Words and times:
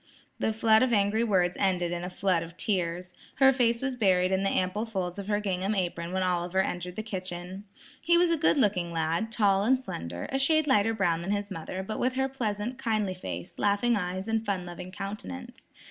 The 0.39 0.51
flood 0.51 0.81
of 0.81 0.91
angry 0.93 1.23
words 1.23 1.55
ended 1.59 1.91
in 1.91 2.03
a 2.03 2.09
flood 2.09 2.41
of 2.41 2.57
tears. 2.57 3.13
Her 3.35 3.53
face 3.53 3.83
was 3.83 3.93
buried 3.95 4.31
in 4.31 4.41
the 4.41 4.49
ample 4.49 4.83
folds 4.83 5.19
of 5.19 5.27
her 5.27 5.39
gingham 5.39 5.75
apron 5.75 6.11
when 6.11 6.23
Oliver 6.23 6.59
entered 6.61 6.95
the 6.95 7.03
kitchen. 7.03 7.65
He 8.01 8.17
was 8.17 8.31
a 8.31 8.35
good 8.35 8.57
looking 8.57 8.91
lad, 8.91 9.31
tall 9.31 9.61
and 9.63 9.79
slender, 9.79 10.27
a 10.31 10.39
shade 10.39 10.65
lighter 10.65 10.95
brown 10.95 11.21
than 11.21 11.29
his 11.29 11.51
mother, 11.51 11.83
but 11.83 11.99
with 11.99 12.13
her 12.15 12.27
pleasant, 12.27 12.79
kindly 12.79 13.13
face, 13.13 13.59
laughing 13.59 13.95
eyes 13.95 14.27
and 14.27 14.43
fun 14.43 14.65
loving 14.65 14.91
countenance. 14.91 15.67